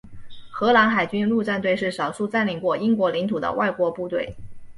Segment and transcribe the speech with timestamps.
[0.49, 4.35] 荷兰海军陆战队是少数占领过英国领土的外国部队。